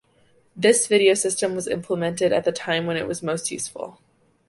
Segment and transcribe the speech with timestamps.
[0.55, 4.01] This video system was implemented at the time when it was most useful.